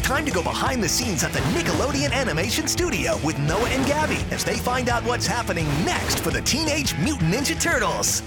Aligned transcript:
time 0.00 0.24
to 0.24 0.30
go 0.30 0.42
behind 0.42 0.82
the 0.82 0.88
scenes 0.88 1.24
at 1.24 1.32
the 1.32 1.38
Nickelodeon 1.54 2.12
Animation 2.12 2.66
Studio 2.66 3.18
with 3.24 3.38
Noah 3.40 3.68
and 3.68 3.86
Gabby 3.86 4.18
as 4.30 4.44
they 4.44 4.56
find 4.56 4.88
out 4.88 5.04
what's 5.04 5.26
happening 5.26 5.66
next 5.84 6.20
for 6.20 6.30
the 6.30 6.42
Teenage 6.42 6.96
Mutant 6.98 7.32
Ninja 7.32 7.60
Turtles. 7.60 8.22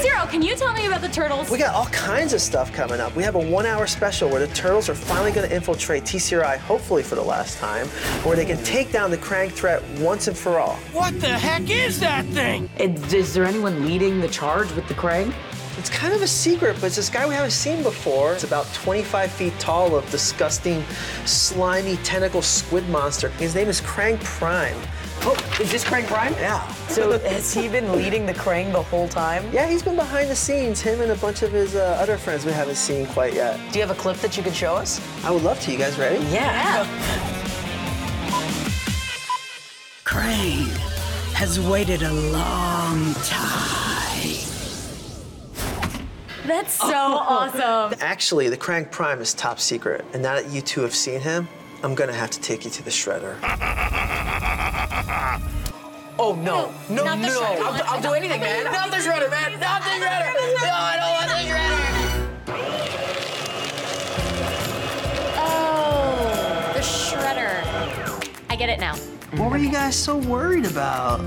Zero, 0.00 0.26
can 0.26 0.42
you 0.42 0.54
tell 0.54 0.72
me 0.74 0.86
about 0.86 1.00
the 1.00 1.08
turtles? 1.08 1.50
We 1.50 1.58
got 1.58 1.74
all 1.74 1.86
kinds 1.86 2.32
of 2.32 2.40
stuff 2.40 2.72
coming 2.72 3.00
up. 3.00 3.16
We 3.16 3.22
have 3.22 3.34
a 3.34 3.40
one 3.40 3.66
hour 3.66 3.86
special 3.86 4.28
where 4.28 4.44
the 4.44 4.52
turtles 4.54 4.88
are 4.88 4.94
finally 4.94 5.32
going 5.32 5.48
to 5.48 5.54
infiltrate 5.54 6.04
TCRI, 6.04 6.58
hopefully 6.58 7.02
for 7.02 7.14
the 7.14 7.22
last 7.22 7.58
time, 7.58 7.86
where 8.24 8.36
they 8.36 8.44
can 8.44 8.62
take 8.64 8.92
down 8.92 9.10
the 9.10 9.18
Kraang 9.18 9.50
threat 9.50 9.82
once 9.98 10.28
and 10.28 10.36
for 10.36 10.58
all. 10.58 10.76
What 10.92 11.20
the 11.20 11.28
heck 11.28 11.70
is 11.70 11.98
that 12.00 12.26
thing? 12.26 12.68
Is, 12.78 13.14
is 13.14 13.34
there 13.34 13.44
anyone 13.44 13.86
leading 13.86 14.20
the 14.20 14.28
charge 14.28 14.70
with 14.72 14.86
the 14.88 14.94
Kraang? 14.94 15.32
It's 15.78 15.90
kind 15.90 16.14
of 16.14 16.22
a 16.22 16.26
secret, 16.26 16.76
but 16.80 16.86
it's 16.86 16.96
this 16.96 17.10
guy 17.10 17.28
we 17.28 17.34
haven't 17.34 17.50
seen 17.50 17.82
before. 17.82 18.32
It's 18.32 18.44
about 18.44 18.72
25 18.72 19.30
feet 19.30 19.52
tall, 19.58 19.94
of 19.94 20.10
disgusting, 20.10 20.82
slimy 21.26 21.96
tentacle 21.98 22.40
squid 22.40 22.88
monster. 22.88 23.28
His 23.30 23.54
name 23.54 23.68
is 23.68 23.82
Kraang 23.82 24.16
Prime. 24.18 24.76
Oh, 25.20 25.36
is 25.60 25.70
this 25.70 25.84
Kraang 25.84 26.06
Prime? 26.06 26.32
Yeah. 26.34 26.66
So 26.88 27.18
has 27.18 27.52
he 27.52 27.68
been 27.68 27.92
leading 27.92 28.24
the 28.24 28.32
Kraang 28.32 28.72
the 28.72 28.82
whole 28.82 29.06
time? 29.06 29.44
Yeah, 29.52 29.68
he's 29.68 29.82
been 29.82 29.96
behind 29.96 30.30
the 30.30 30.36
scenes, 30.36 30.80
him 30.80 31.02
and 31.02 31.12
a 31.12 31.16
bunch 31.16 31.42
of 31.42 31.52
his 31.52 31.74
uh, 31.76 31.98
other 32.00 32.16
friends 32.16 32.46
we 32.46 32.52
haven't 32.52 32.76
seen 32.76 33.06
quite 33.08 33.34
yet. 33.34 33.60
Do 33.70 33.78
you 33.78 33.86
have 33.86 33.94
a 33.94 34.00
clip 34.00 34.16
that 34.18 34.34
you 34.36 34.42
could 34.42 34.54
show 34.54 34.74
us? 34.76 34.98
I 35.24 35.30
would 35.30 35.42
love 35.42 35.60
to. 35.60 35.72
You 35.72 35.78
guys 35.78 35.98
ready? 35.98 36.24
Yeah. 36.26 36.86
Kraang 40.04 40.70
has 41.34 41.60
waited 41.60 42.02
a 42.02 42.12
long 42.12 43.12
time. 43.24 43.35
That's 46.46 46.74
so 46.74 46.86
oh. 46.88 47.50
awesome. 47.54 47.98
Actually, 48.00 48.48
the 48.48 48.56
Kraang 48.56 48.86
Prime 48.86 49.20
is 49.20 49.34
top 49.34 49.58
secret, 49.58 50.04
and 50.12 50.22
now 50.22 50.34
that 50.34 50.48
you 50.48 50.60
two 50.60 50.82
have 50.82 50.94
seen 50.94 51.20
him, 51.20 51.48
I'm 51.82 51.94
gonna 51.94 52.12
have 52.12 52.30
to 52.30 52.40
take 52.40 52.64
you 52.64 52.70
to 52.70 52.82
the 52.82 52.90
shredder. 52.90 53.36
Oh 56.18 56.34
no, 56.34 56.72
no, 56.88 57.04
not 57.04 57.20
the 57.20 57.26
no! 57.26 57.42
shredder. 57.42 57.60
I'll, 57.60 57.82
I'll 57.96 58.00
do 58.00 58.14
anything, 58.14 58.40
man. 58.40 58.64
Not 58.64 58.90
the 58.90 58.96
shredder, 58.96 59.30
man. 59.30 59.60
Not 59.60 59.82
the 59.82 59.90
shredder. 59.90 60.32
No, 60.62 60.72
I 60.72 60.96
don't 60.96 61.12
want 61.12 61.28
the 61.28 61.34
shredder. 61.50 61.80
Oh, 65.36 66.72
the 66.72 66.80
shredder. 66.80 67.62
I 68.48 68.56
get 68.56 68.70
it 68.70 68.80
now. 68.80 68.96
What 69.36 69.50
were 69.50 69.58
you 69.58 69.70
guys 69.70 69.94
so 69.94 70.16
worried 70.16 70.64
about? 70.64 71.20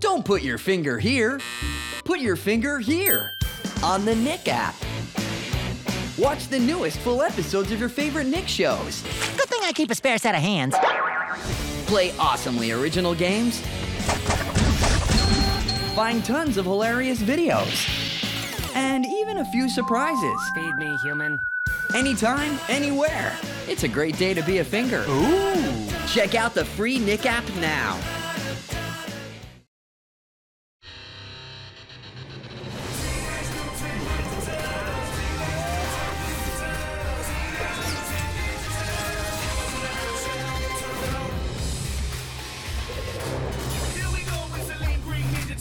Don't 0.00 0.24
put 0.24 0.40
your 0.40 0.56
finger 0.56 0.98
here. 0.98 1.38
Put 2.04 2.20
your 2.20 2.36
finger 2.36 2.78
here 2.78 3.36
on 3.82 4.06
the 4.06 4.16
Nick 4.16 4.48
app. 4.48 4.74
Watch 6.18 6.48
the 6.48 6.58
newest 6.58 6.98
full 7.00 7.22
episodes 7.22 7.70
of 7.70 7.78
your 7.78 7.90
favorite 7.90 8.26
Nick 8.26 8.48
shows. 8.48 9.02
Good 9.36 9.48
thing 9.48 9.60
I 9.62 9.72
keep 9.74 9.90
a 9.90 9.94
spare 9.94 10.16
set 10.16 10.34
of 10.34 10.40
hands. 10.40 10.74
Play 11.86 12.12
awesomely 12.18 12.72
original 12.72 13.14
games. 13.14 13.60
Find 15.94 16.24
tons 16.24 16.56
of 16.56 16.64
hilarious 16.64 17.20
videos. 17.20 17.86
And 18.74 19.04
even 19.04 19.38
a 19.38 19.44
few 19.46 19.68
surprises. 19.68 20.40
Feed 20.54 20.74
me, 20.76 20.96
human. 21.02 21.38
Anytime, 21.94 22.58
anywhere. 22.68 23.36
It's 23.68 23.82
a 23.82 23.88
great 23.88 24.16
day 24.16 24.32
to 24.32 24.42
be 24.42 24.58
a 24.58 24.64
finger. 24.64 25.04
Ooh. 25.08 25.86
Check 26.06 26.34
out 26.34 26.54
the 26.54 26.64
free 26.64 26.98
Nick 26.98 27.26
app 27.26 27.46
now. 27.56 27.98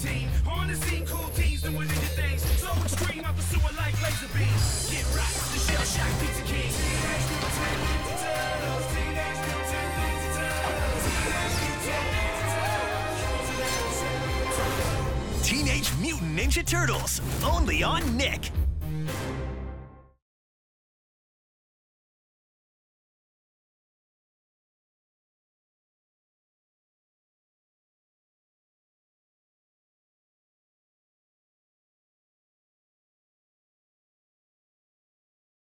Team. 0.01 0.29
On 0.47 0.67
the 0.67 0.75
scene, 0.75 1.05
cool 1.05 1.29
doing 1.61 1.87
things. 1.87 2.41
So 2.59 2.71
extreme 2.83 3.25
out 3.25 3.35
the 3.35 3.41
sewer 3.43 3.73
like 3.77 3.95
laser 4.01 4.27
beams. 4.33 4.89
Get 4.91 5.05
right, 5.15 5.35
the 5.51 5.59
shell 5.59 5.83
shock 5.83 6.11
pizza 6.19 6.43
king. 6.43 6.71
Teenage 15.43 15.91
Mutant 15.99 16.37
Ninja 16.37 16.65
Turtles, 16.65 17.21
only 17.43 17.83
on 17.83 18.15
Nick. 18.15 18.51